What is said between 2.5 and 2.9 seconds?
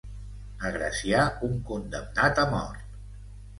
mort.